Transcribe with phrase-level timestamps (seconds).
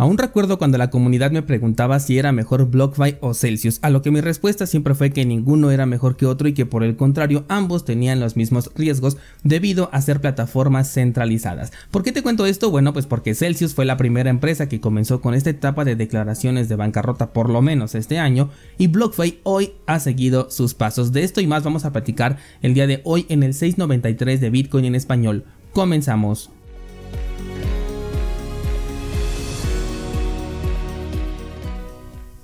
[0.00, 4.00] Aún recuerdo cuando la comunidad me preguntaba si era mejor BlockFi o Celsius, a lo
[4.00, 6.96] que mi respuesta siempre fue que ninguno era mejor que otro y que por el
[6.96, 11.70] contrario ambos tenían los mismos riesgos debido a ser plataformas centralizadas.
[11.90, 12.70] ¿Por qué te cuento esto?
[12.70, 16.70] Bueno, pues porque Celsius fue la primera empresa que comenzó con esta etapa de declaraciones
[16.70, 18.48] de bancarrota por lo menos este año
[18.78, 21.12] y BlockFi hoy ha seguido sus pasos.
[21.12, 24.48] De esto y más vamos a platicar el día de hoy en el 693 de
[24.48, 25.44] Bitcoin en español.
[25.74, 26.50] Comenzamos.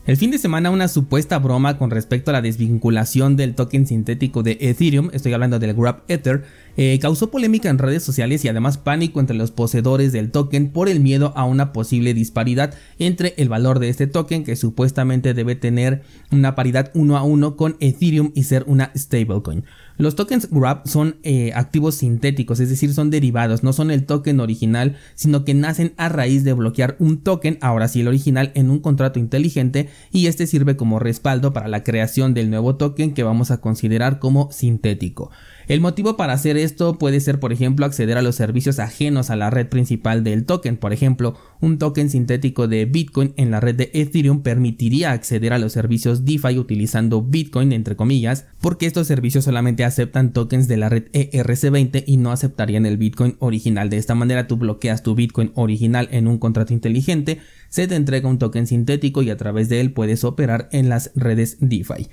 [0.06, 4.44] El fin de semana una supuesta broma con respecto a la desvinculación del token sintético
[4.44, 6.44] de Ethereum, estoy hablando del Grab Ether,
[6.76, 10.88] eh, causó polémica en redes sociales y además pánico entre los poseedores del token por
[10.88, 15.56] el miedo a una posible disparidad entre el valor de este token que supuestamente debe
[15.56, 19.64] tener una paridad uno a uno con Ethereum y ser una stablecoin.
[19.98, 24.40] Los tokens Grab son eh, activos sintéticos, es decir, son derivados, no son el token
[24.40, 28.70] original, sino que nacen a raíz de bloquear un token, ahora sí el original, en
[28.70, 33.22] un contrato inteligente y este sirve como respaldo para la creación del nuevo token que
[33.22, 35.30] vamos a considerar como sintético.
[35.68, 39.36] El motivo para hacer esto puede ser, por ejemplo, acceder a los servicios ajenos a
[39.36, 40.76] la red principal del token.
[40.76, 45.58] Por ejemplo, un token sintético de Bitcoin en la red de Ethereum permitiría acceder a
[45.58, 50.88] los servicios DeFi utilizando Bitcoin, entre comillas, porque estos servicios solamente aceptan tokens de la
[50.88, 53.90] red ERC20 y no aceptarían el Bitcoin original.
[53.90, 58.28] De esta manera tú bloqueas tu Bitcoin original en un contrato inteligente, se te entrega
[58.28, 62.08] un token sintético y a través de él puedes operar en las redes DeFi.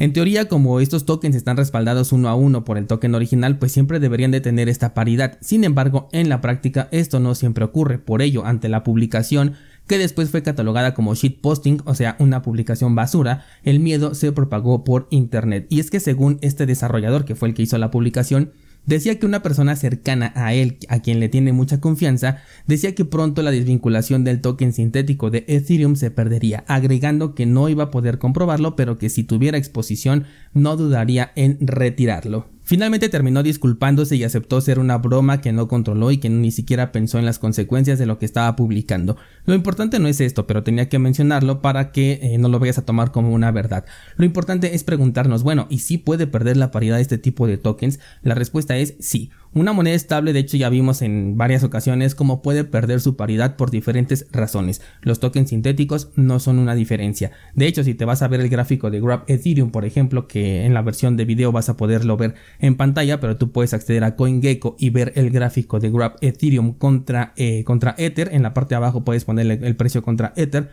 [0.00, 3.70] En teoría, como estos tokens están respaldados uno a uno por el token original, pues
[3.70, 5.36] siempre deberían de tener esta paridad.
[5.42, 7.98] Sin embargo, en la práctica esto no siempre ocurre.
[7.98, 12.94] Por ello, ante la publicación, que después fue catalogada como shitposting, o sea, una publicación
[12.94, 15.66] basura, el miedo se propagó por internet.
[15.68, 18.52] Y es que según este desarrollador, que fue el que hizo la publicación,
[18.86, 23.04] Decía que una persona cercana a él, a quien le tiene mucha confianza, decía que
[23.04, 27.90] pronto la desvinculación del token sintético de Ethereum se perdería, agregando que no iba a
[27.90, 30.24] poder comprobarlo, pero que si tuviera exposición
[30.54, 32.48] no dudaría en retirarlo.
[32.70, 36.92] Finalmente terminó disculpándose y aceptó ser una broma que no controló y que ni siquiera
[36.92, 39.16] pensó en las consecuencias de lo que estaba publicando.
[39.44, 42.78] Lo importante no es esto, pero tenía que mencionarlo para que eh, no lo vayas
[42.78, 43.86] a tomar como una verdad.
[44.14, 47.98] Lo importante es preguntarnos, bueno, ¿y si puede perder la paridad este tipo de tokens?
[48.22, 49.30] La respuesta es sí.
[49.52, 53.56] Una moneda estable, de hecho, ya vimos en varias ocasiones cómo puede perder su paridad
[53.56, 54.80] por diferentes razones.
[55.02, 57.32] Los tokens sintéticos no son una diferencia.
[57.56, 60.64] De hecho, si te vas a ver el gráfico de Grab Ethereum, por ejemplo, que
[60.64, 64.04] en la versión de video vas a poderlo ver en pantalla, pero tú puedes acceder
[64.04, 68.28] a CoinGecko y ver el gráfico de Grab Ethereum contra, eh, contra Ether.
[68.32, 70.70] En la parte de abajo puedes ponerle el precio contra Ether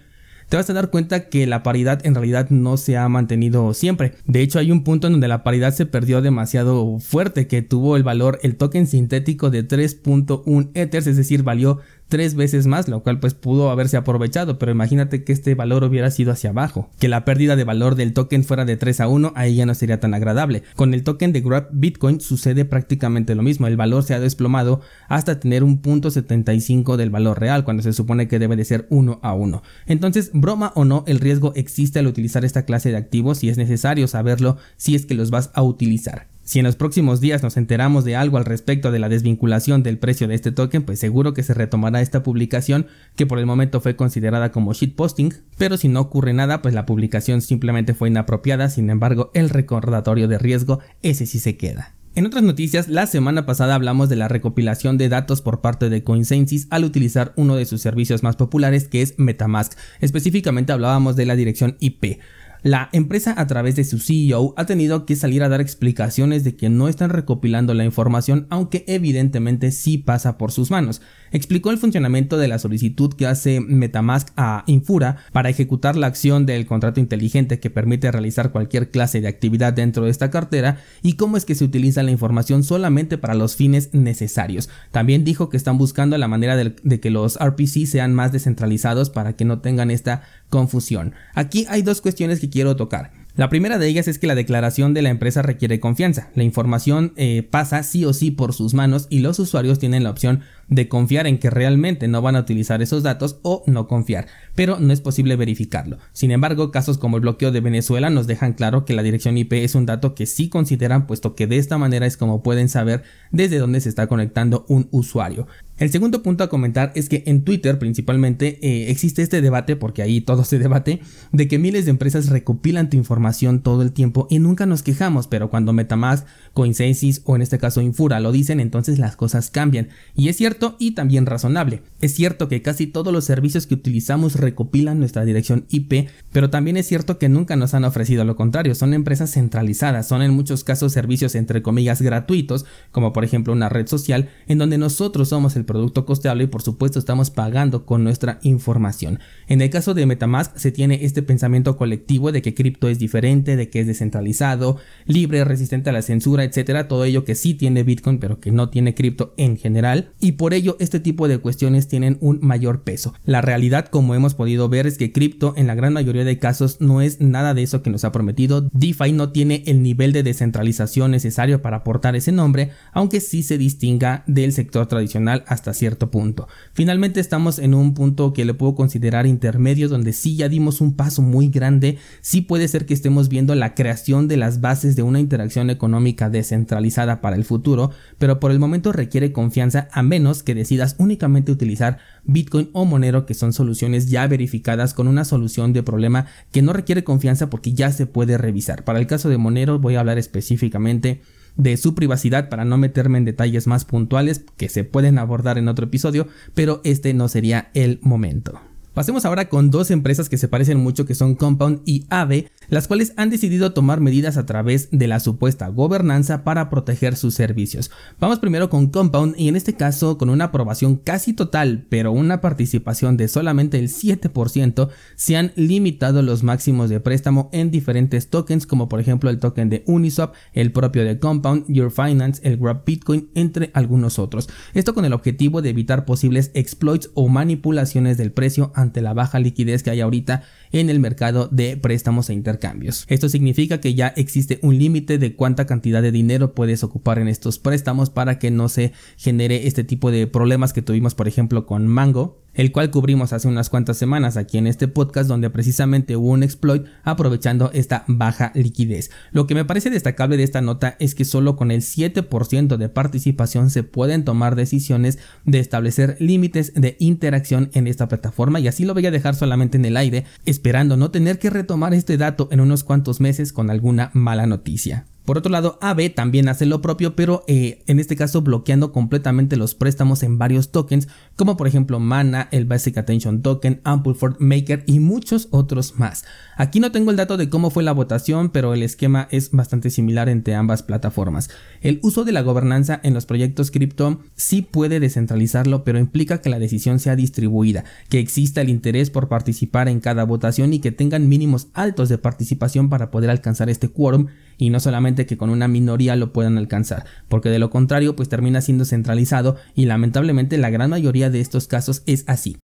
[0.50, 4.14] te vas a dar cuenta que la paridad en realidad no se ha mantenido siempre.
[4.26, 7.98] De hecho, hay un punto en donde la paridad se perdió demasiado fuerte, que tuvo
[7.98, 13.02] el valor, el token sintético de 3.1 Ethers, es decir, valió tres veces más, lo
[13.04, 17.08] cual pues pudo haberse aprovechado, pero imagínate que este valor hubiera sido hacia abajo, que
[17.08, 20.00] la pérdida de valor del token fuera de 3 a 1, ahí ya no sería
[20.00, 20.64] tan agradable.
[20.76, 24.82] Con el token de Grab Bitcoin sucede prácticamente lo mismo, el valor se ha desplomado
[25.08, 28.88] hasta tener un punto 75 del valor real, cuando se supone que debe de ser
[28.90, 29.64] 1 a 1.
[29.86, 33.58] Entonces, broma o no, el riesgo existe al utilizar esta clase de activos y es
[33.58, 36.28] necesario saberlo si es que los vas a utilizar.
[36.48, 39.98] Si en los próximos días nos enteramos de algo al respecto de la desvinculación del
[39.98, 42.88] precio de este token, pues seguro que se retomará esta publicación
[43.18, 46.86] que por el momento fue considerada como shitposting, pero si no ocurre nada, pues la
[46.86, 51.96] publicación simplemente fue inapropiada, sin embargo el recordatorio de riesgo ese sí se queda.
[52.16, 56.04] En otras noticias, la semana pasada hablamos de la recopilación de datos por parte de
[56.04, 59.74] CoinSensis al utilizar uno de sus servicios más populares que es Metamask.
[60.00, 62.20] Específicamente hablábamos de la dirección IP.
[62.68, 66.58] La empresa a través de su CEO ha tenido que salir a dar explicaciones de
[66.58, 71.02] que no están recopilando la información aunque evidentemente sí pasa por sus manos.
[71.32, 76.46] Explicó el funcionamiento de la solicitud que hace Metamask a Infura para ejecutar la acción
[76.46, 81.14] del contrato inteligente que permite realizar cualquier clase de actividad dentro de esta cartera y
[81.14, 84.70] cómo es que se utiliza la información solamente para los fines necesarios.
[84.92, 89.38] También dijo que están buscando la manera de, que los RPC sean más descentralizados para
[89.38, 91.14] que no tengan esta confusión.
[91.34, 93.12] Aquí hay dos cuestiones que quiero tocar.
[93.38, 96.32] La primera de ellas es que la declaración de la empresa requiere confianza.
[96.34, 100.10] La información eh, pasa sí o sí por sus manos y los usuarios tienen la
[100.10, 104.28] opción de confiar en que realmente no van a utilizar esos datos o no confiar,
[104.56, 105.98] pero no es posible verificarlo.
[106.14, 109.54] Sin embargo, casos como el bloqueo de Venezuela nos dejan claro que la dirección IP
[109.54, 113.04] es un dato que sí consideran, puesto que de esta manera es como pueden saber
[113.32, 115.48] desde dónde se está conectando un usuario.
[115.78, 120.02] El segundo punto a comentar es que en Twitter principalmente eh, existe este debate, porque
[120.02, 124.26] ahí todo se debate, de que miles de empresas recopilan tu información todo el tiempo
[124.32, 128.60] y nunca nos quejamos, pero cuando Metamask, Coinsensys o en este caso Infura lo dicen,
[128.60, 129.90] entonces las cosas cambian.
[130.16, 131.82] Y es cierto y también razonable.
[132.02, 136.78] Es cierto que casi todos los servicios que utilizamos recopilan nuestra dirección IP, pero también
[136.78, 140.64] es cierto que nunca nos han ofrecido lo contrario, son empresas centralizadas, son en muchos
[140.64, 145.56] casos servicios entre comillas gratuitos, como por ejemplo una red social, en donde nosotros somos
[145.56, 149.20] el producto costeable y por supuesto estamos pagando con nuestra información.
[149.48, 153.56] En el caso de Metamask se tiene este pensamiento colectivo de que cripto es diferente,
[153.56, 157.84] de que es descentralizado, libre, resistente a la censura, etcétera, todo ello que sí tiene
[157.84, 161.90] Bitcoin pero que no tiene cripto en general y por ello este tipo de cuestiones
[161.90, 163.14] tienen un mayor peso.
[163.26, 166.80] La realidad como hemos podido ver es que cripto en la gran mayoría de casos
[166.80, 168.70] no es nada de eso que nos ha prometido.
[168.72, 173.58] DeFi no tiene el nivel de descentralización necesario para aportar ese nombre, aunque sí se
[173.58, 176.48] distinga del sector tradicional hasta cierto punto.
[176.72, 180.96] Finalmente estamos en un punto que le puedo considerar intermedio donde sí ya dimos un
[180.96, 185.04] paso muy grande, sí puede ser que estemos viendo la creación de las bases de
[185.04, 190.37] una interacción económica descentralizada para el futuro, pero por el momento requiere confianza a menos
[190.44, 195.74] que decidas únicamente utilizar Bitcoin o Monero que son soluciones ya verificadas con una solución
[195.74, 198.84] de problema que no requiere confianza porque ya se puede revisar.
[198.84, 201.22] Para el caso de Monero voy a hablar específicamente
[201.56, 205.68] de su privacidad para no meterme en detalles más puntuales que se pueden abordar en
[205.68, 208.62] otro episodio, pero este no sería el momento.
[208.98, 212.88] Pasemos ahora con dos empresas que se parecen mucho que son Compound y Aave, las
[212.88, 217.92] cuales han decidido tomar medidas a través de la supuesta gobernanza para proteger sus servicios.
[218.20, 222.42] Vamos primero con Compound y en este caso con una aprobación casi total, pero una
[222.42, 228.66] participación de solamente el 7%, se han limitado los máximos de préstamo en diferentes tokens
[228.66, 232.84] como por ejemplo el token de Uniswap, el propio de Compound, Your Finance, el Grab
[232.84, 234.50] Bitcoin, entre algunos otros.
[234.74, 238.72] Esto con el objetivo de evitar posibles exploits o manipulaciones del precio
[239.02, 243.06] la baja liquidez que hay ahorita en el mercado de préstamos e intercambios.
[243.08, 247.28] Esto significa que ya existe un límite de cuánta cantidad de dinero puedes ocupar en
[247.28, 251.66] estos préstamos para que no se genere este tipo de problemas que tuvimos por ejemplo
[251.66, 256.16] con Mango el cual cubrimos hace unas cuantas semanas aquí en este podcast donde precisamente
[256.16, 259.12] hubo un exploit aprovechando esta baja liquidez.
[259.32, 262.90] Lo que me parece destacable de esta nota es que solo con el 7% de
[262.90, 268.86] participación se pueden tomar decisiones de establecer límites de interacción en esta plataforma y así
[268.86, 270.26] lo voy a dejar solamente en el aire
[270.58, 275.06] esperando no tener que retomar este dato en unos cuantos meses con alguna mala noticia.
[275.28, 279.58] Por otro lado, AB también hace lo propio, pero eh, en este caso bloqueando completamente
[279.58, 284.86] los préstamos en varios tokens, como por ejemplo Mana, el Basic Attention Token, Ampliford Maker
[284.86, 286.24] y muchos otros más.
[286.56, 289.90] Aquí no tengo el dato de cómo fue la votación, pero el esquema es bastante
[289.90, 291.50] similar entre ambas plataformas.
[291.82, 296.50] El uso de la gobernanza en los proyectos cripto sí puede descentralizarlo, pero implica que
[296.50, 300.94] la decisión sea distribuida, que exista el interés por participar en cada votación y que
[300.94, 305.50] tengan mínimos altos de participación para poder alcanzar este quórum y no solamente que con
[305.50, 310.58] una minoría lo puedan alcanzar, porque de lo contrario pues termina siendo centralizado y lamentablemente
[310.58, 312.58] la gran mayoría de estos casos es así,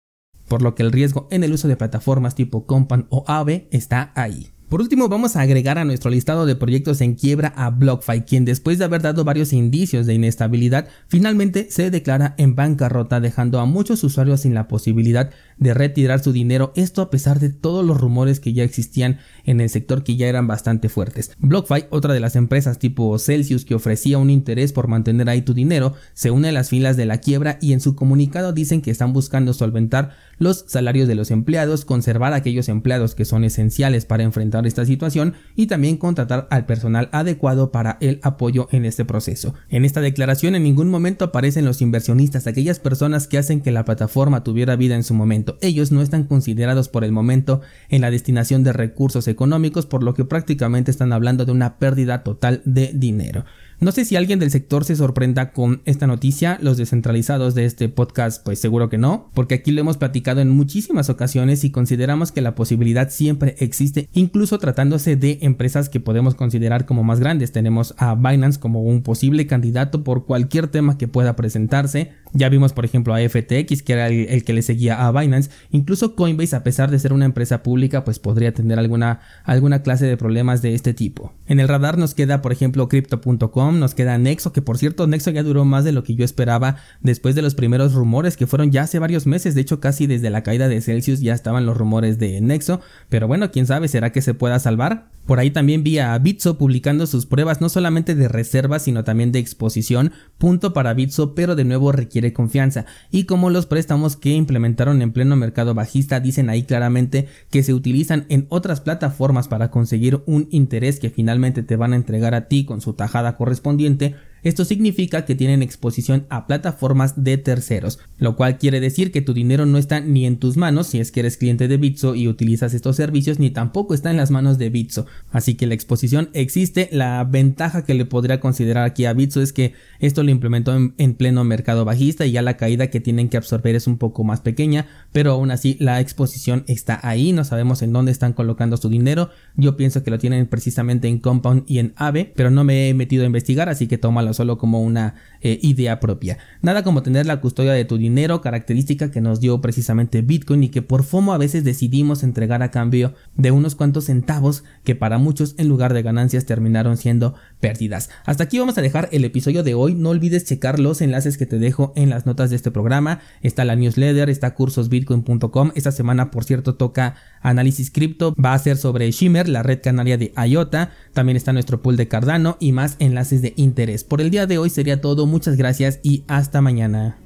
[0.48, 4.12] por lo que el riesgo en el uso de plataformas tipo Compan o Aave está
[4.14, 4.50] ahí.
[4.70, 8.44] Por último, vamos a agregar a nuestro listado de proyectos en quiebra a BlockFi, quien
[8.44, 13.64] después de haber dado varios indicios de inestabilidad, finalmente se declara en bancarrota, dejando a
[13.64, 18.00] muchos usuarios sin la posibilidad de retirar su dinero, esto a pesar de todos los
[18.00, 21.32] rumores que ya existían en el sector que ya eran bastante fuertes.
[21.40, 25.52] BlockFi, otra de las empresas tipo Celsius que ofrecía un interés por mantener ahí tu
[25.52, 28.92] dinero, se une a las filas de la quiebra y en su comunicado dicen que
[28.92, 34.22] están buscando solventar los salarios de los empleados, conservar aquellos empleados que son esenciales para
[34.22, 39.54] enfrentar esta situación y también contratar al personal adecuado para el apoyo en este proceso.
[39.68, 43.84] En esta declaración en ningún momento aparecen los inversionistas, aquellas personas que hacen que la
[43.84, 45.58] plataforma tuviera vida en su momento.
[45.60, 50.14] Ellos no están considerados por el momento en la destinación de recursos económicos, por lo
[50.14, 53.44] que prácticamente están hablando de una pérdida total de dinero.
[53.80, 57.88] No sé si alguien del sector se sorprenda con esta noticia, los descentralizados de este
[57.88, 62.30] podcast pues seguro que no, porque aquí lo hemos platicado en muchísimas ocasiones y consideramos
[62.30, 67.52] que la posibilidad siempre existe, incluso tratándose de empresas que podemos considerar como más grandes.
[67.52, 72.12] Tenemos a Binance como un posible candidato por cualquier tema que pueda presentarse.
[72.34, 75.50] Ya vimos por ejemplo a FTX que era el, que le seguía a Binance.
[75.70, 80.04] Incluso Coinbase a pesar de ser una empresa pública pues podría tener alguna, alguna clase
[80.04, 81.32] de problemas de este tipo.
[81.46, 85.30] En el radar nos queda por ejemplo crypto.com Nos queda Nexo, que por cierto Nexo
[85.30, 88.72] ya duró más de lo que yo esperaba después de los primeros rumores que fueron
[88.72, 91.76] ya hace varios meses, de hecho casi desde la caída de Celsius ya estaban los
[91.76, 95.10] rumores de Nexo, pero bueno, quién sabe, ¿será que se pueda salvar?
[95.26, 99.30] Por ahí también vi a Bitso publicando sus pruebas no solamente de reserva sino también
[99.30, 102.84] de exposición, punto para Bitso, pero de nuevo requiere confianza.
[103.12, 107.74] Y como los préstamos que implementaron en pleno mercado bajista dicen ahí claramente que se
[107.74, 112.48] utilizan en otras plataformas para conseguir un interés que finalmente te van a entregar a
[112.48, 117.98] ti con su tajada correspondiente, correspondiente esto significa que tienen exposición a plataformas de terceros,
[118.18, 121.12] lo cual quiere decir que tu dinero no está ni en tus manos si es
[121.12, 124.58] que eres cliente de Bitso y utilizas estos servicios, ni tampoco está en las manos
[124.58, 125.06] de Bitso.
[125.30, 126.88] Así que la exposición existe.
[126.92, 131.14] La ventaja que le podría considerar aquí a Bitso es que esto lo implementó en,
[131.14, 134.40] pleno mercado bajista y ya la caída que tienen que absorber es un poco más
[134.40, 137.32] pequeña, pero aún así la exposición está ahí.
[137.32, 139.30] No sabemos en dónde están colocando su dinero.
[139.56, 142.94] Yo pienso que lo tienen precisamente en Compound y en Ave, pero no me he
[142.94, 146.38] metido a investigar, así que tómalo solo como una eh, idea propia.
[146.62, 150.68] Nada como tener la custodia de tu dinero, característica que nos dio precisamente Bitcoin y
[150.68, 155.18] que por FOMO a veces decidimos entregar a cambio de unos cuantos centavos que para
[155.18, 158.10] muchos en lugar de ganancias terminaron siendo pérdidas.
[158.24, 159.94] Hasta aquí vamos a dejar el episodio de hoy.
[159.94, 163.20] No olvides checar los enlaces que te dejo en las notas de este programa.
[163.42, 165.72] Está la newsletter, está cursosbitcoin.com.
[165.74, 168.34] Esta semana, por cierto, toca análisis cripto.
[168.34, 170.92] Va a ser sobre Shimmer, la red canaria de IOTA.
[171.12, 174.04] También está nuestro pool de Cardano y más enlaces de interés.
[174.20, 177.18] Por el día de hoy sería todo, muchas gracias y hasta mañana.